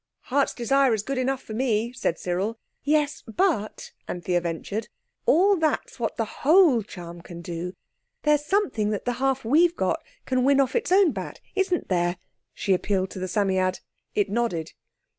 [0.21, 2.57] "Heart's desire is good enough for me," said Cyril.
[2.83, 4.87] "Yes, but," Anthea ventured,
[5.27, 7.75] "all that's what the whole charm can do.
[8.23, 12.17] There's something that the half we've got can win off its own bat—isn't there?"
[12.51, 13.81] She appealed to the Psammead.
[14.15, 14.73] It nodded.